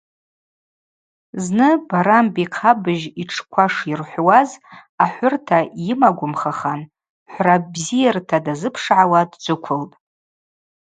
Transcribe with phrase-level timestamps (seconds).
[1.43, 4.49] Зны Барамби-хъабыжь йтшква шйырхӏвуаз
[5.03, 6.81] ахӏвырта йымагвымхахан
[7.31, 9.93] хӏвра бзийырта дазыпшгӏауа дджвыквылтӏ.